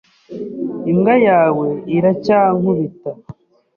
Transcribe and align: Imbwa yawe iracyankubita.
Imbwa 0.91 1.13
yawe 1.27 1.67
iracyankubita. 1.95 3.09